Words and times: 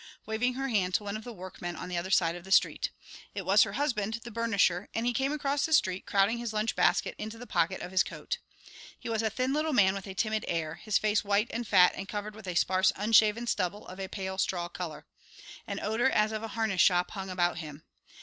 waving 0.25 0.55
her 0.55 0.67
hand 0.69 0.95
to 0.95 1.03
one 1.03 1.15
of 1.15 1.23
the 1.23 1.31
workmen 1.31 1.75
on 1.75 1.87
the 1.87 1.95
other 1.95 2.09
side 2.09 2.35
of 2.35 2.43
the 2.43 2.51
street. 2.51 2.89
It 3.35 3.45
was 3.45 3.61
her 3.61 3.73
husband, 3.73 4.21
the 4.23 4.31
burnisher, 4.31 4.87
and 4.95 5.05
he 5.05 5.13
came 5.13 5.31
across 5.31 5.63
the 5.63 5.73
street, 5.73 6.07
crowding 6.07 6.39
his 6.39 6.53
lunch 6.53 6.75
basket 6.75 7.13
into 7.19 7.37
the 7.37 7.45
pocket 7.45 7.81
of 7.81 7.91
his 7.91 8.01
coat. 8.01 8.39
He 8.97 9.09
was 9.09 9.21
a 9.21 9.29
thin 9.29 9.53
little 9.53 9.73
man 9.73 9.93
with 9.93 10.07
a 10.07 10.15
timid 10.15 10.43
air, 10.47 10.73
his 10.73 10.97
face 10.97 11.23
white 11.23 11.51
and 11.51 11.67
fat 11.67 11.93
and 11.93 12.09
covered 12.09 12.33
with 12.33 12.47
a 12.47 12.55
sparse 12.55 12.91
unshaven 12.95 13.45
stubble 13.45 13.85
of 13.85 13.99
a 13.99 14.07
pale 14.09 14.39
straw 14.39 14.67
colour. 14.69 15.05
An 15.67 15.79
odour 15.79 16.09
as 16.09 16.31
of 16.31 16.41
a 16.41 16.47
harness 16.57 16.81
shop 16.81 17.11
hung 17.11 17.29
about 17.29 17.59
him. 17.59 17.83